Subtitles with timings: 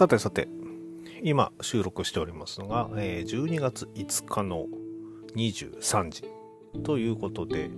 [0.00, 0.48] さてさて、
[1.22, 4.64] 今収録しておりますのが、えー12月5日の
[5.36, 6.24] 23時
[6.84, 7.68] ということで、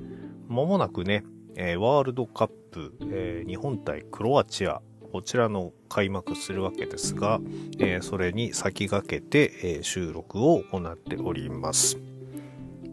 [0.46, 1.24] まもなくね、
[1.56, 7.40] えーワールドカップ、えー日本対クロアチア、こちらの開幕するわけですが、
[7.81, 11.99] えーそれに先駆けて、えー収録を行っております。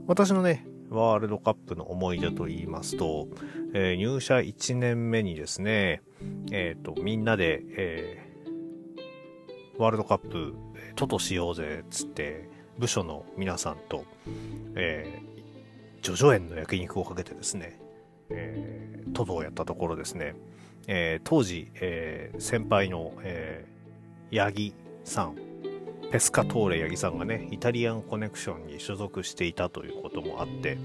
[0.07, 3.27] 私のね、ワールドカップの思い出と言いますと、
[3.75, 6.01] えー入社1年目にですね、
[6.49, 8.28] えっ、と、みんなで、えー
[9.79, 14.03] ワールドカップ、えートトしようぜ、つって、部署の皆さんと、
[14.75, 17.79] えー、ジョジョ園の焼肉をかけてですね、
[18.29, 20.35] えートトをやったところですね、
[20.87, 24.73] えー当時、えー先輩の、えー、八木
[25.05, 25.35] さん、
[26.11, 30.77] ペスカトーレ八木さんがね、イタリアンコネクションに所属していたということもあって、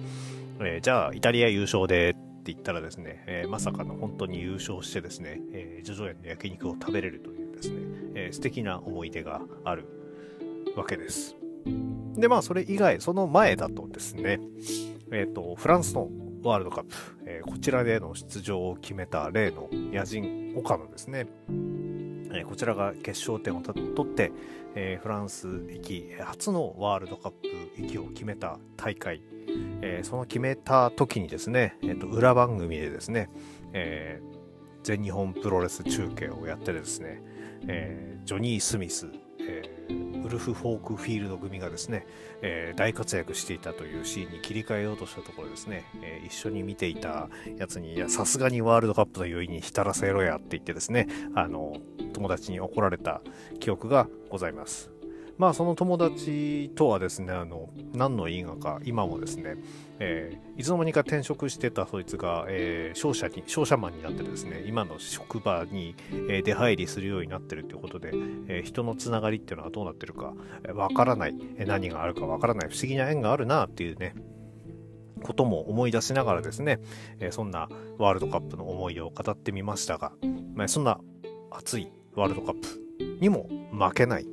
[0.60, 7.80] えーじゃあ、イタリア優勝でって言ったらですね、えーまさかの本当に優勝してですね、えージョジョ園の焼肉を食べれるというですね、
[8.14, 9.86] えー素敵な思い出がある
[10.76, 11.36] わけです。
[12.16, 14.40] で、まあ、それ以外、その前だとですね、
[15.10, 16.08] えっ、と、フランスの
[16.42, 16.94] ワールドカップ、
[17.26, 21.26] えーこちらでの出場を決めた例の野人岡野ですね、
[22.32, 24.32] えこちらが決勝点を取って、
[24.74, 27.48] えフランス行き初のワールドカップ
[27.80, 29.22] 行きを決めた大会、
[29.82, 33.30] えその決めた時にですね、えーと裏番組でですね、
[33.72, 34.20] え
[34.82, 37.22] 全日本プロレス中継をやってですね、
[37.68, 39.08] えージョニー・スミス、
[39.40, 42.06] えーウルフ・フォークフィールド組がですね、
[42.40, 51.76] えー大活躍していたというシーンに切り替えようとしたところですね、え一緒に見ていたやつに、いや、さすがにワールドカップの余韻に浸らせろやって言ってですね、あの、
[52.14, 53.20] 友達に怒られた
[53.60, 54.90] 記憶がございます。
[55.36, 59.56] まあその友達とはですね、あの、何の因果か、今もですね、
[59.98, 65.96] えーいつの間にか転職してたそいつが、えー商社に、商社マンになってですね、今の職場に、
[66.28, 68.10] えー出入りするようになってるということで、
[68.48, 70.34] えー人のつながりっていうのはどうなってるか、
[70.74, 71.34] わからない、
[71.66, 74.14] 何があるかわからない、不思議な縁があるなっていうね、
[75.24, 76.78] ことも思い出しながらですね、
[77.18, 80.12] えーそんなワールドカップの思いを語ってみましたが、
[80.54, 81.00] まあ、そんな
[81.50, 84.26] 熱いワールドカップにも負けない、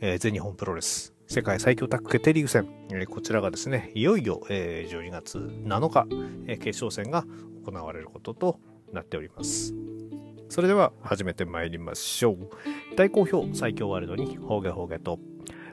[0.00, 6.06] えー全日本プロレス世界最強タッグ決定リーグ戦、えーこちらがですね、いよいよ、えー12月7日、
[6.46, 7.24] えー決勝戦が
[7.64, 8.60] 行われることと
[8.92, 9.74] なっております。
[10.48, 12.48] それでは始めてまいりましょう。
[12.96, 15.18] 大好評最強ワールドにほうげほうげと。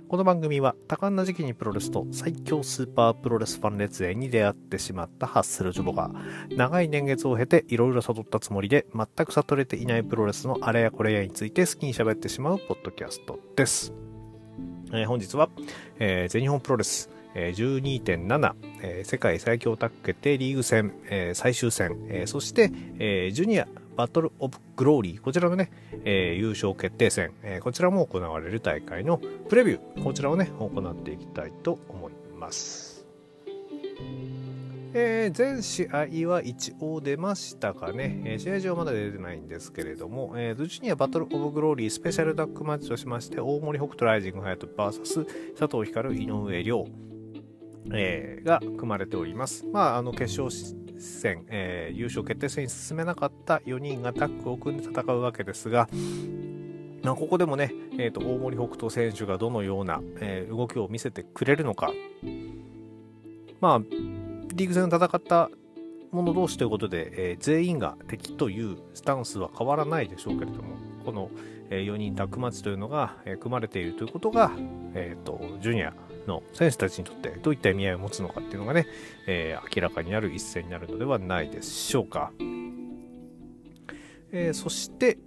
[0.07, 6.11] この番組は多感な時期にプロレスと最強スーパープロレスファン列演に出会ってしまったハッスルジョボが
[6.55, 13.93] 長い年月を経ていろいろ悟ったつもりで全く悟れていないプロレスのあれやこれやについて好きに喋ってしまうポッドキャストです。
[14.97, 15.49] えー本日は、
[15.99, 25.71] えー全日本プロレス、えー12.7、えー世界最強タッグ決定リーグ戦、えー最終戦、えーそして、えージュニアバトルオブグローリー、こちらのね、
[26.03, 29.19] えー優勝決定戦、えーこちらも行われる大会の
[29.49, 33.05] プレビュー、こちらをね、行っていきたいと思います。
[34.97, 45.25] えー全試合は一応出ましたかね、えー試合上まだ出てないんですけれども、えー、ズジュニアバトルオブグローリースペシャルダックマッチとしまして、大森北斗ライジングハヤト VS
[45.57, 46.85] 佐藤光井上亮、
[47.93, 49.65] えーが組まれております。
[49.65, 50.49] まあ、あの決勝
[50.97, 55.89] 戦、えー優勝決定戦に進めなかった4人がタッグを組んで戦うわけですが、
[57.03, 61.91] まあ、ここでもね、えーと大森北斗選手がどのような、え動きを見せてくれるのか、
[63.59, 63.81] まあ、
[64.55, 65.49] リーグ戦を戦った
[66.11, 71.29] 者同士ということで、えー全員が敵というスタンスは変わらないでしょうけれども、この、
[71.69, 74.51] え4人タッグマッチというのが、えー組まれているということが、
[74.93, 75.93] えーとジュニア
[76.25, 78.87] の選手たちにとってどういった意味合いを持つのかっていうのがね、
[79.27, 82.31] え明らかになる一戦になるのではないでしょうか。
[84.31, 85.17] えそして、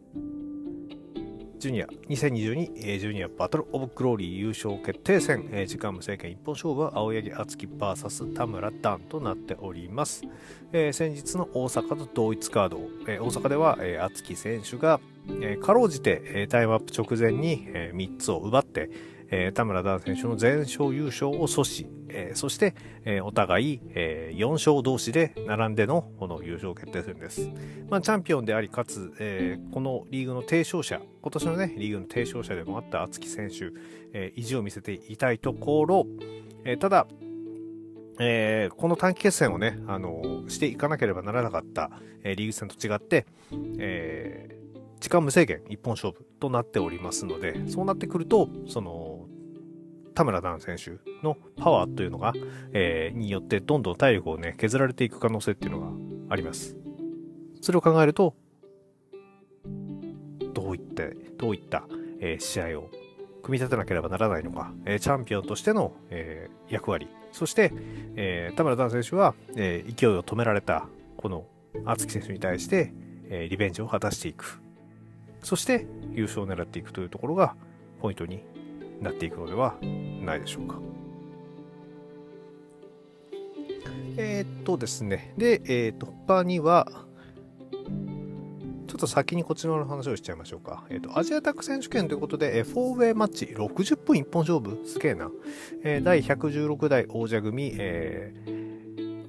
[1.58, 1.86] ジュニア。
[2.08, 6.30] 2022、えージュニアバトルオブグローリー優勝決定戦、えー時間無制限。
[6.30, 10.22] 一本勝負は青柳敦樹 VS 田村段となっております、
[10.72, 15.00] えー先日の大阪と同一カード、えー大阪では、えー敦樹選手が、
[15.40, 18.88] えーかろうじて、えータイムアップ直前に、え3つを奪って、
[19.30, 27.50] えー田村ダン選手の全勝優勝を阻止、えーそして、えーお互い、え4勝同士で並んでのこの優勝決定戦です。
[27.90, 33.70] まあ、チャンピオンであり、かつ、えーこのリーグの提唱者、今年のね、リーグの提唱者でもあった敦樹選手、
[34.12, 36.06] えー意地を見せていたいところ、
[36.64, 37.06] えーただ、
[38.20, 41.90] えーこの短期決戦をね、あのーしていかなければならなかった、
[42.24, 43.26] えーリーグ戦と違って、
[43.78, 44.58] えー
[45.00, 49.07] 時間無制限一本勝負となっておりますので、そうなってくると、その、
[50.18, 52.32] 田村ダン選手のパワーというのが、
[52.72, 55.92] えーによってどんどん体力をね、削られていく可能性っていうのが
[56.30, 56.76] あります。
[57.60, 58.34] それを考えると、
[60.54, 61.84] どういって、どういった、
[62.18, 62.90] えー、試合を
[63.44, 67.72] 組み立てなければならないのか、えー、チャンピオンとしての、えー、役割、そして、
[68.16, 71.44] えー、田村段選手は、えー、勢いを止められた、この
[71.84, 72.92] 厚木選手に対して、
[73.30, 74.60] えー、リベンジを果たしていく。
[75.44, 77.54] そして、優勝を狙っていくというところが、
[78.00, 78.42] ポイントに
[79.00, 79.76] なっていくのでは
[80.22, 80.80] ないでしょうか。
[84.16, 85.32] えー、っとですね。
[85.38, 87.06] で、えー、っと、他には、
[88.88, 90.84] ちょっと先にこちらの話をしちゃいましょうか。
[90.90, 95.30] えっ、と、アジアタック選手権ということで、えー、4ウェイマッチ60分一本勝負すげえな。
[95.84, 98.57] えー、第116代王者組、えー、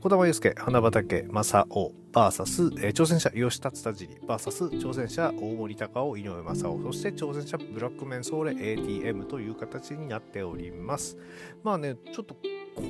[0.01, 11.17] 小玉祐介、花畑正雄、バーサス、えー、挑戦者吉田つじり、バーサス、挑戦者大森高尾、井上正雄、そして挑戦者ブラックメンソーレ ATM という形になっております。
[11.65, 12.37] まあね、ちょっと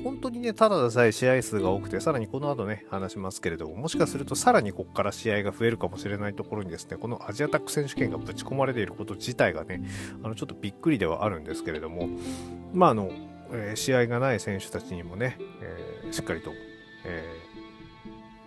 [0.04, 9.82] 本当にね、ただでさえ試合数が多くて、さらにこの後ね、話しますけれども、もしかするとさらにここから試合が増えるかもしれないところにですね、このアジアタック選手権がぶち込まれていること自体がね、
[10.22, 12.08] あの、ちょっとびっくりではあるんですけれども、
[12.72, 13.10] まあ、あの、
[13.52, 16.52] えー、試合がない選手たちにもね、えー、しっかりと、
[17.04, 17.24] え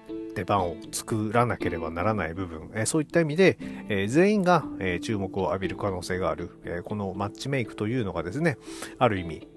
[0.09, 3.57] ー、出番を作らなければならない部分、えー、そういった意味で、
[3.89, 8.57] えー、全員が、え、注目を浴びる可能性がある、え、このマッチメイクというのがですね、
[8.97, 9.47] ある意味、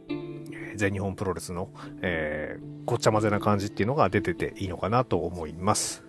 [0.77, 1.71] 全日本プロレスの、
[2.03, 6.05] え、ごっちゃ混ぜな感じっていうのが出てていいのかなと思います。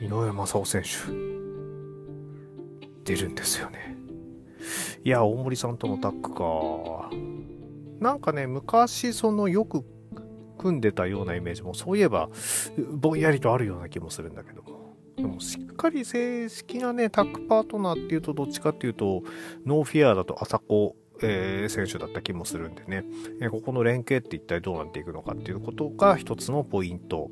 [0.00, 0.88] 井上正雄選手、
[3.04, 3.96] 出るんですよね。
[5.02, 7.10] いや、大森さんとのタッグか。
[8.00, 9.84] なんかね、昔、その、よく
[10.58, 12.28] 組んでたようなイメージも、そういえば、
[12.92, 14.96] ぼんやりとあるような気もするんだけども。
[15.16, 19.22] でも、しっかり正式なね、タッグパートナーっていうと、どっちかっていうと、
[19.64, 23.04] ノーフィアだと朝子えー、選手だった気もするんでね、
[23.40, 27.30] えー、ここの連携って一体どうなっていくのかっていうことが一つのポイント。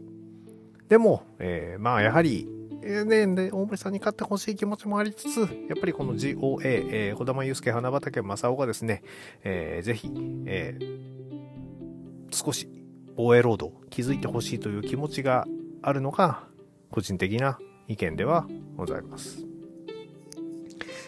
[0.89, 2.49] でも、えー、まあやはり、
[2.85, 5.47] えー、ね、で、大森さんに勝ってほしい気持ちもありつつ、や
[5.77, 9.03] っぱりこの GOA、えー、小玉祐介花畑正雄がですね、
[9.45, 10.11] えー、ぜひ、
[10.47, 12.69] えー、少し
[13.17, 15.47] 防衛ロードを築いてほしいという気持ちが
[15.83, 16.45] あるのが、
[16.91, 17.59] 個人的な
[17.89, 18.47] 意見では
[18.77, 19.47] ございます。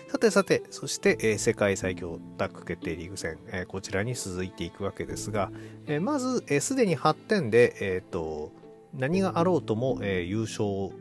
[0.09, 5.51] さてさて、そして、えー、世界最強タッグ決定リーグ戦、えー、こちらに続いていくわけですが、
[5.87, 8.53] えー、まず、す、えー、で、に8点で、えーと、
[8.95, 10.95] 何があろうとも、えー、優勝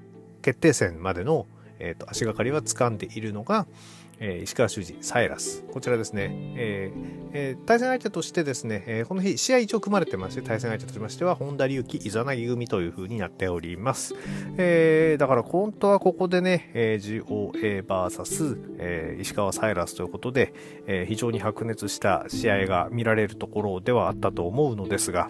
[0.44, 1.48] 決定戦までの、
[1.80, 3.66] えーと足がかりは掴んでいるのが、
[4.20, 5.64] えー、石川修司、サイラス。
[5.72, 14.16] こちらですね、えーえー、対戦相手としてですね、えー、この日、試合一応組まれてまして、対戦相手としましては、本田隆起、イザナギ組という風になっております。
[14.58, 20.54] えー、だから本当はここでね、えー、GOA vs、えー、石川サイラスということで、
[20.88, 25.30] えー、非常に白熱した試合が見られるところではあったと思うのですが、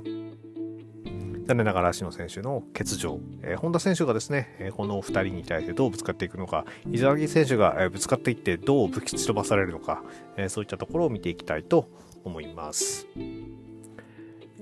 [1.45, 10.03] 残念ながら足野選手の欠場、えー、本田選手がですね、えー、この2人に対してどうぶつかっていくのか、伊沢木選手が、えー、ぶつかっていってどうぶち飛ばされるのか、
[10.37, 11.89] えー、そういったところを見ていきたいと
[12.23, 13.07] 思います。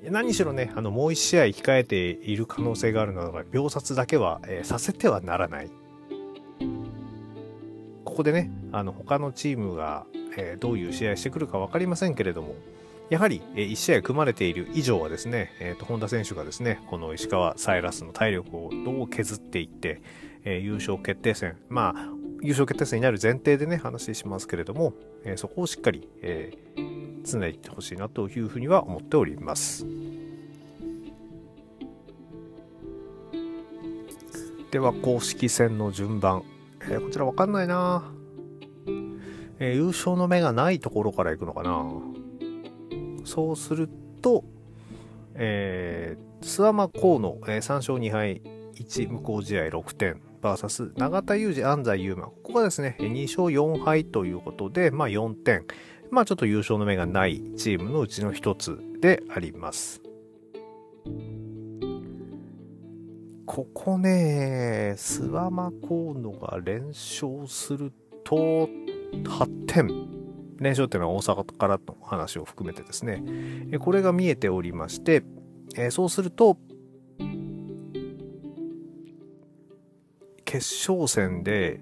[0.09, 5.69] 何しろね、あの、もう1試合控えている可能性があるのが、秒殺だけは、えー、させてはならない。
[8.03, 12.55] ここでね、あの、他のチームが、えー、どういう試合してくるか分かりませんけれども、
[13.11, 20.01] やはり、え1試合組まれている以上はですね、えーと、本田選手がですね、この石川サイラスの体力をどう削っていって、
[20.45, 22.05] えー、優勝決定戦、まあ、
[22.41, 24.93] 優勝決定戦になる前提でね、話しますけれども、
[25.25, 29.85] えー、そこをしっかり、えー、常にいってほしいなというふうには思っております。
[34.71, 36.43] では、公式戦の順番。
[36.83, 38.09] えー、こちらわかんないな、
[39.59, 42.10] えー、優勝の目がないところからいくのかな
[43.25, 43.89] そうする
[44.21, 44.43] と、
[45.35, 48.41] えー、諏訪間河野、えー、3勝2敗
[48.75, 52.25] 1無効試合6点、バーサス永田裕二、安西優真。
[52.25, 55.65] ここがですね、2勝4敗ということで、まあ4点。
[56.09, 60.01] まあちょっと優勝の目がないチームのうちの一つであります。
[63.45, 67.91] ここね、諏訪間河野が連勝する
[68.23, 68.35] と
[69.11, 70.20] 8点。
[70.61, 73.23] 連勝っていうのは大阪からの話を含めてですね、
[73.79, 75.23] これが見えておりまして、
[75.89, 76.57] そうすると、
[80.45, 81.79] 決勝戦で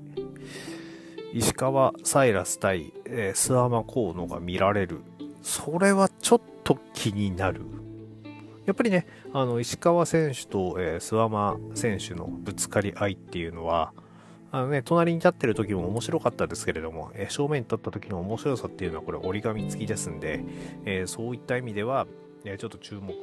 [1.34, 5.02] 石川サイラス対、えー、諏訪間河野が見られる。
[5.42, 7.62] それはちょっと気になる。
[8.66, 13.94] やっぱりね、あの、石川選手と、え、諏訪間選手のぶつかり合いっていうのは、
[14.52, 20.44] あのね、隣に立ってる時も面白かったですけれども、えー、正面に立った時の面白さっていうのはこれ折り紙付きですんで、
[20.86, 22.08] えー、そういった意味では、
[22.46, 23.14] えー、ちょっと注目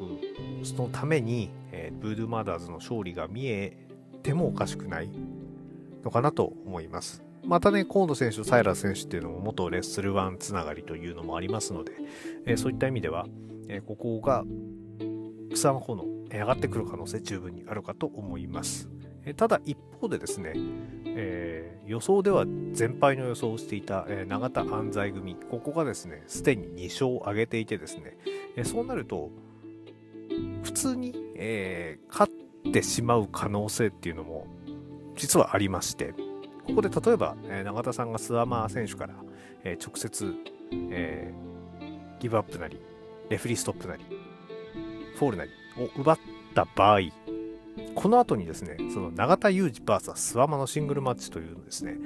[0.64, 3.76] そのために、えブードゥーマーダーズの勝利が見え
[4.22, 5.10] てもおかしくない
[6.04, 7.24] のかなと思います。
[7.44, 11.92] またね、河野選手とサイラ選手っていうのも元レッスルワンつながりというのもありますので、
[12.44, 13.26] えー、そういった意味では、
[13.68, 14.44] えー、ここが
[15.52, 18.88] 草の方の上がってくる可能性十分にあるかと思います。
[19.34, 20.52] ただ一方でですね、
[21.04, 28.16] えー、予想では全敗の予想をしていた、えー、永田安西組、ここがですね、すでに2勝を挙げていてですね、
[28.56, 29.30] えー、そうなると、
[30.62, 34.46] 普通に、え、勝ってしまう可能性っていうのも
[35.16, 36.14] 実はありまして、
[36.66, 39.14] ここで例えば、え、永田さんがスアマー選手から、
[39.64, 40.34] え、直接、
[40.90, 41.32] え、
[42.20, 42.78] ギブアップなり、
[43.30, 44.04] レフリーストップなり、
[45.16, 46.18] フォールなりを奪っ
[46.54, 47.00] た場合、
[48.06, 51.96] この後にですね、その永田裕志 VS 諏訪魔のシングルマッチというですね、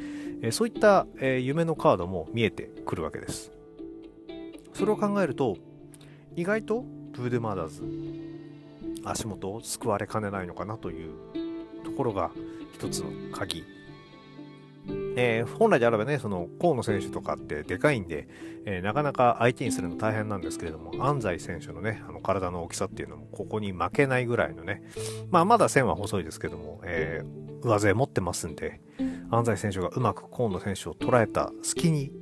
[0.40, 3.52] えそういった、え夢のカードも見えてくるわけです。
[4.72, 5.58] それを考えると、
[6.36, 7.82] 意外とブードゥーマーダーズ、
[9.04, 11.12] 足元をすくわれかねないのかなという
[11.84, 12.30] ところが
[12.72, 13.62] 一つの鍵
[15.22, 18.26] えー、本来であればね、その河野選手とかってでかいんで、
[18.64, 24.82] えー、なかなか相手にするの大変なんですけれども、安西選手のね、あの体の大きさっていうのもここに負けないぐらいのね、
[25.30, 28.80] まあまだ線は細いですけども、えー、上背持ってますんで、
[29.30, 32.12] 安西選手がうまく河野選手を捉えた隙に、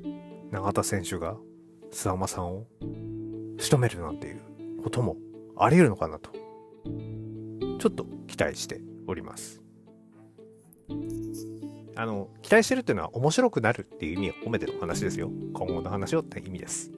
[0.51, 1.37] 永田選手が
[1.93, 2.67] 諏訪間さんを
[3.59, 5.17] 仕留めるなんていうことも
[5.57, 6.33] あり得るのかなと、
[7.79, 9.68] ちょっと期待しております。
[11.99, 15.33] あの、期待してるっていうのは面白くなるっていう意味を込めての話ですよ。
[15.53, 16.93] 今後の話をって意味です。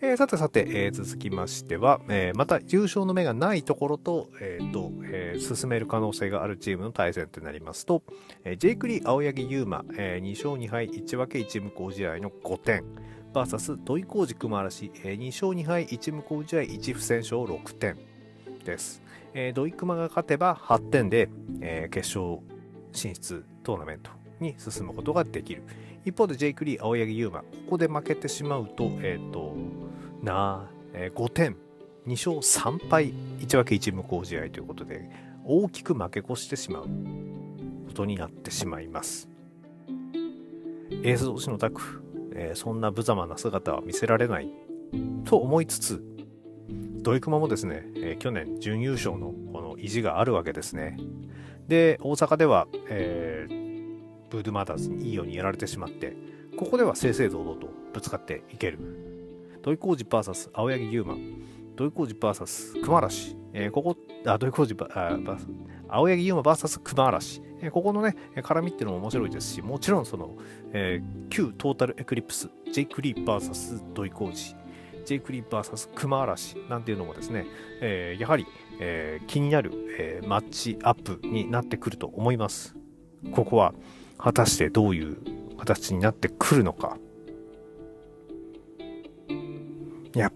[0.00, 8.04] えー、さてさて、えー、続きましては、えー、また優勝の目がないところと、えーとえー、進める可能性があるチームの対戦となりますと、
[8.44, 12.84] えー、ジェイクリー、青柳優馬、えー、2勝2敗1分け1無効試合の5点、
[13.32, 17.96] バーサス土井浩二熊嵐、えー、2勝2敗1無効試合1不戦勝6点
[18.64, 19.02] です。
[19.34, 21.28] えー、土井熊が勝てば8点で、
[21.60, 22.38] えー、決勝
[22.98, 25.62] 進出トーナメントに進むことができる。
[26.04, 29.54] 一方でジェイク・リー、青柳優馬、ここで負けてしまうと、えっ、ー、と、
[30.22, 31.56] なえー、5点、
[32.06, 35.08] 2勝3敗、1分け1無効試合ということで、
[35.44, 36.88] 大きく負け越してしまう
[37.86, 39.28] ことになってしまいます。
[40.90, 41.80] エース同士のタッグ、
[42.34, 44.50] えー、そんな無様な姿は見せられない
[45.24, 46.02] と思いつつ、
[47.02, 50.98] ドイクマもですね、えー、去年準優勝のこの意地があるわけですね。
[51.68, 53.98] で、大阪では、えー、
[54.30, 56.16] ブードゥマーダーズにいいようにやられてしまって、
[56.56, 58.78] ここでは正々堂々とぶつかっていける。
[59.62, 61.14] 土井浩二 VS 青柳優馬、
[61.76, 63.96] 土井浩二 VS 熊嵐、えー、ここ、
[64.26, 65.38] あ、土井浩二 VS
[65.88, 70.36] 青柳優馬 VS 熊嵐、えー、ここのね、絡みっていうのも面白いですし、もちろんその、
[70.72, 74.34] えー、旧トータルエクリプス、ジェイク・リー VS 土井浩二、
[75.04, 77.46] ジェイク・リー VS 熊嵐なんていうのもですね、
[77.80, 78.46] えー、やはり、
[78.80, 82.74] えー、気になる、えー、マッチアップになってくると思います。
[83.32, 83.74] ここは
[84.16, 85.18] 果たしてどういう
[85.58, 86.96] 形になってくるのか。
[90.14, 90.32] いや、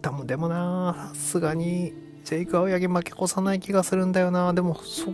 [0.00, 1.92] でもでもなさすがに
[2.24, 5.12] ジェイク青柳負け越さない気がするんだよなでも、そ、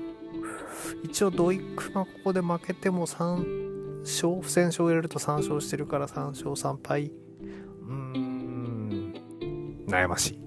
[1.03, 7.07] 一応ドイックがここで負けても3勝、不戦勝を入れると3勝してるから3勝3敗。
[7.07, 9.15] うーん、
[9.89, 10.46] 悩ましい。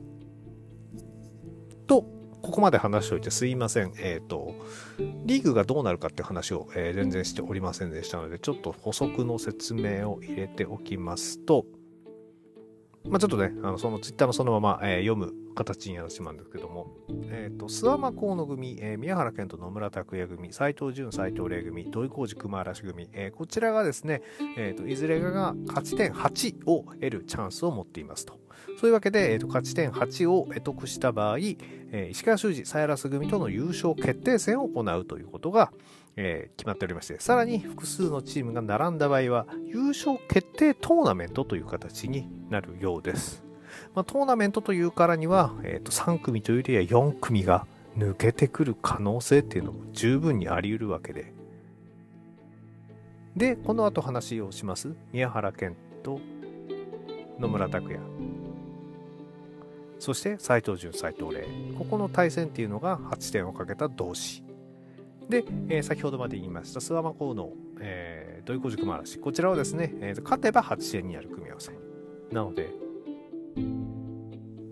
[2.50, 3.94] ここまで話しておいてすいません。
[4.00, 4.56] えっ、ー、と、
[4.98, 11.66] リーグがどうなるかって話を、えー、全然しておりませんでしたので、ちょっと補足の説明を入れておきますと、
[13.08, 16.88] まあ、ちょっとね、あのそのツイッターのそのまま、えー、読む形になってしまうんですけども、
[17.30, 24.22] え、ー、と、諏訪間河野組、えー、宮原健と野村拓也組、斎藤淳、斎藤玲組、土井浩二熊嵐組、えー、こちらがですね、
[24.58, 28.40] えっ、と、いずれかが勝ち点8を得るチャンスを持っていますと。
[28.80, 35.74] そういうわけで、えーと、勝ち点8を得した場合、えー、石川修司、サイラス組との優勝決定戦を行うということが、
[36.16, 43.49] えー、決まっておりまして、さらに複数のチームが並んだ場合は、優勝決定トーナメントという形になるようです。
[43.96, 47.66] まあ、トーナメントというからには、えーと、3組というよりは4組が
[47.98, 51.34] 抜けてくる可能性っていうのも十分にあり得るわけで。
[53.36, 54.96] で、この後話をします。
[55.12, 56.20] 宮原健と
[57.40, 58.00] 野村拓也。
[60.00, 61.46] そして斎藤潤、斎藤麗。
[61.78, 64.44] ここの対戦っていうのが8点をかけた同士。
[65.30, 69.20] で、えー、先ほどまで言いました諏訪間港の、えー、土井小軸嵐。
[69.20, 71.72] こちらをですね、えー、勝てば8点になる組み合わせ。
[72.32, 72.70] なので、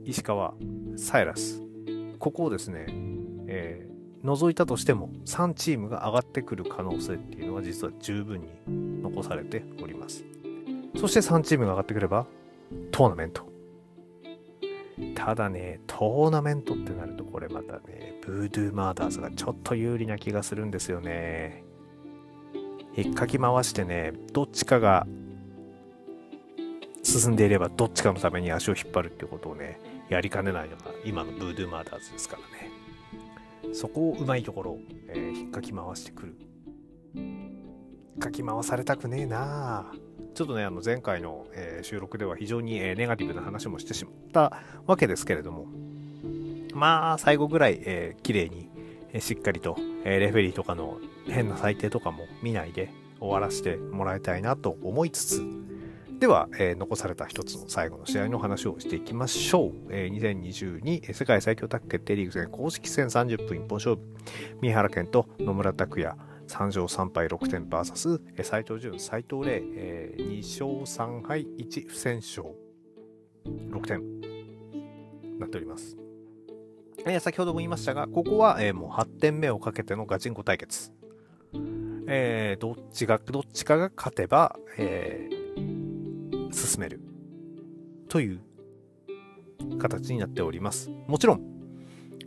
[0.05, 0.53] 石川、
[0.95, 1.61] サイラス。
[2.19, 2.85] ここをですね、
[3.47, 10.23] えー、除いたとしても3チームが上がってくる可能性っていうのは実は十分に残されております。
[10.95, 12.25] そして3チームが上がってくれば
[12.91, 13.45] トーナメント。
[15.15, 21.63] ただね、トーナメントってなるとこれまたね、ブードゥーマーダーズがちょっと有利な気がするんですよね。
[22.95, 25.05] 引っかき回してね、どっちかが
[27.07, 33.73] 進んでいればどっちかのために足を引っ張るっていうことをね、やりかねないのが今のブードゥーマーダーズですからね。
[33.73, 36.35] そこをうまいところ、えー、引っかき回してくる。
[38.19, 39.91] かき回されたくねえな
[40.33, 45.65] ちょっとね、あの前回の、えー、収録では非常に、えー、ネガティブな話もしてしまったわけですけれども、
[46.73, 48.69] まあ、最後ぐらい、えー、綺麗に、
[49.13, 55.41] え、しっかりと、え、レフェリーとかの変な裁定とかも見ないで終わらせてもらいたいなと思いつつ、
[56.19, 59.71] では、えー、残された一つの最後の試合の話をしていきましょう。
[59.91, 64.01] えー、2022世界最強タッグ決定リーグ戦公式戦30分一本勝負。
[64.61, 66.15] 三原健と野村拓也。
[66.47, 72.47] 3勝3敗6点 VS 斎藤潤、斎藤麗、えー、2勝3敗1不戦勝
[73.45, 74.01] 6点
[75.39, 75.97] なっております。
[77.05, 80.91] えー、先ほども言いましたが、ここは、えー、もう8点目をかけてのガチンコ対決。
[82.07, 85.37] えー、どっちが、どっちかが勝てば、えー、
[86.51, 87.01] 進める
[88.09, 88.41] という
[89.79, 90.89] 形になっております。
[91.07, 91.41] もちろん、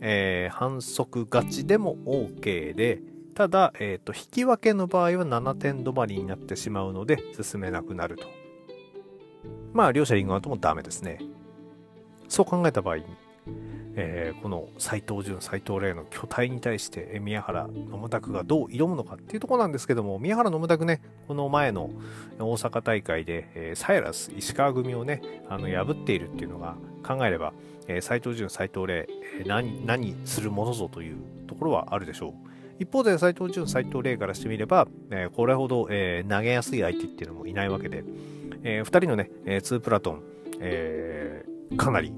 [0.01, 3.01] えー、反則勝ちでも OK で、
[3.33, 8.27] ただ、え、ー、と、引き分けの場合は7点止まりになってしまうので、進めなくなると。
[9.73, 11.19] まあ、両者リングアウトもダメですね。
[12.27, 13.05] そう考えた場合に、
[13.95, 21.01] えー、この斎藤潤、斎藤麗の巨体に対して、宮原野村拓がどう挑むのかっていうとこなんですけども、宮原野村拓ね、
[21.31, 21.91] この前の
[22.39, 26.75] 大阪大会で、えー、サイラス、石川組をね、あの破っているっていうのが
[27.07, 27.53] 考えれば、
[27.87, 29.07] えー、斎藤潤、斎藤麗、
[29.39, 31.15] えー、何、何するものぞという
[31.47, 32.33] ところはあるでしょう。
[32.79, 38.03] 一方で斎藤潤、斎藤麗からしてみれば、えー、これほど、えー、投げやすい相手っていうのもいないわけで、
[38.63, 40.23] えー、2人のね、えー、2プラトン、
[40.59, 42.11] えー、かなり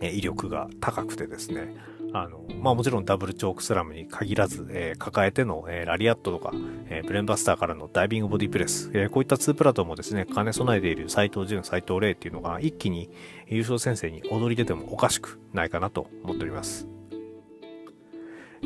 [0.00, 1.74] え威力が高くてですね、
[2.22, 6.52] あの、まあもちろんダブルチョークスラムに限らず、えー、抱えての、えー、ラリアットとか、
[6.88, 13.10] えー、ブレンバスターからのダイビングボディプレス、えこういった2プラトンもですね、兼ね備えている斎藤潤、斎藤麗っていうのが一気に
[13.48, 16.88] 優勝先生に踊り出てもおかしくないかなと思っております。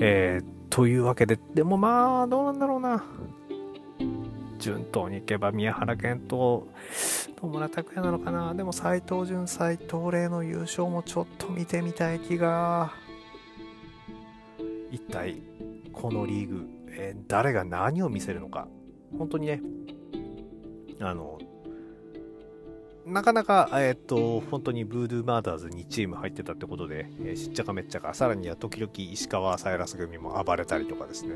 [0.00, 3.04] えというわけで、でもまあ、どうなんだろうな。
[4.60, 6.68] 順当にいけば宮原健と
[7.42, 12.92] 野村拓也なのかなでも斎藤潤斎藤麗の優勝もちょっと見てみたい気が
[14.90, 15.42] 一体
[15.92, 18.68] このリーグ、えー、誰が何を見せるのか。
[19.18, 19.60] 本当にね
[21.00, 21.40] あの
[23.06, 31.34] なかなか、えっ、と、本当にブードゥーマーダーズにチーム入ってたってことで、えー、しっちゃかめっちゃか、さらには時々石川サイラス組も暴れたりとかですね、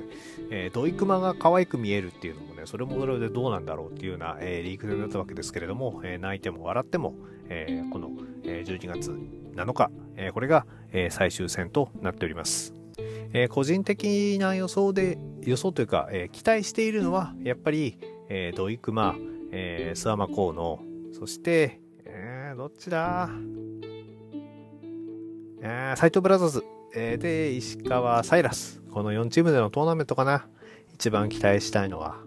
[0.50, 7.14] えー、ドイクマが可愛く見えるっていうのもね、それもそれでどうなんだろうっていうような、えー、リーグ戦だったわけですけれども、えー、泣いても笑っても、
[7.48, 8.10] えー、この、
[8.44, 9.10] えー、12月
[9.56, 12.84] 7日、えー、これが、えー、最終戦となっております。
[13.37, 19.16] えー、個人的な予想で、予想というか、えー、期待しているのは、やっぱり、えー、ドイクマ、
[19.51, 20.81] えー、スワマコウの、
[21.12, 23.29] そして、えー、どっちだ？
[25.61, 28.81] え、斎藤ブラザーズ、えー、で、石川サイラス。
[28.92, 30.47] この4チームでのトーナメントかな。
[30.94, 32.23] 一番期待したいのは。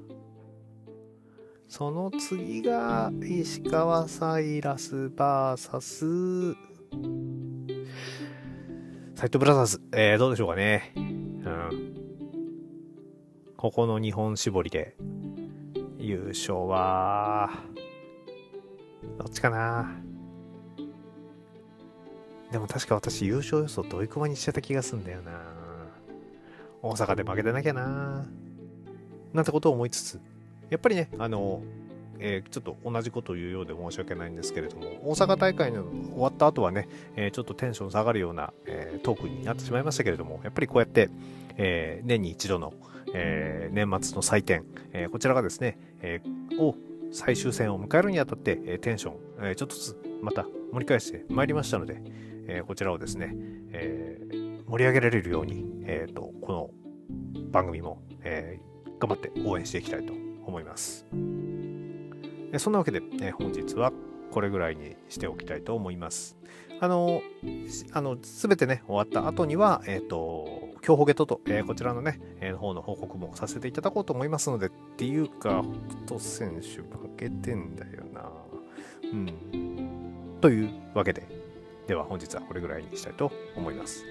[1.69, 6.55] その次が、石川サイラス VS、
[9.17, 9.81] 斎藤ブラザーズ。
[9.93, 10.93] えー、どうでしょうかね。
[10.95, 11.95] うん。
[13.57, 14.95] ここの日本絞りで、
[15.97, 17.49] 優勝は、
[19.17, 19.89] どっちかな
[22.51, 25.31] でも確か私優勝予想どいこまにしてた気がすんだよな
[26.83, 28.23] 大阪で負けてなきゃな
[29.33, 30.21] なんてことを思いつつ、
[30.69, 31.63] やっぱりね、あの、
[32.19, 41.09] えー、ちょっと同じことを言うようで申し訳ないんですけれども、大阪大会の終わった後はね、えー、ちょっとテンション下がるような、え、トークになってしまいましたけれども、やっぱりこうやって、
[41.57, 42.73] え年に一度の、
[43.13, 46.21] え年末の祭典、えこちらがですね、え
[46.59, 46.75] を
[47.11, 49.15] 最終戦を迎えるにあたって、えテンション、
[49.51, 52.01] えちょっとずつまた盛り返してまいりましたので、
[52.47, 53.35] えこちらをですね、
[53.71, 54.19] え
[54.67, 56.69] 盛り上げられるように、えーと、この
[57.51, 58.59] 番組も、え
[58.99, 60.13] 頑張って応援していきたいと
[60.45, 61.05] 思います。
[62.57, 63.91] そんなわけで、え本日は
[64.31, 66.37] これぐらいにしておきたいと思います。
[66.79, 67.21] あの、
[67.91, 78.31] あの、すべてね、終わった後には、えっ、ー、と、競歩ゲットと、えー、こちらのね、えー、方の報告もさせていただこうと思いますので、っていうか、北斗選手負けてんだよな。
[79.11, 80.37] うん。
[80.39, 81.27] というわけで、
[81.87, 84.05] では本日はこれぐらいにしたいと思います。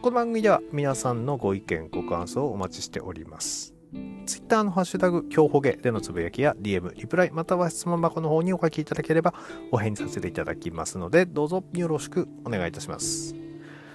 [0.00, 3.79] この番組では皆さんのご意見、ご感想をお待ちしております。
[4.26, 9.34] Twitter のハッシュタグ、今日ほげでのつぶやきや DM、リプライ、または質問箱の方にお書きいただければ
[9.70, 13.34] お返事させていただきますので、どうぞよろしくお願いいたします。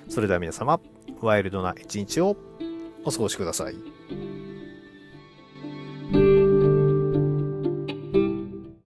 [0.09, 0.79] それでは皆様、
[1.21, 2.35] ワイルドな一日を
[3.03, 3.94] お過ごしください。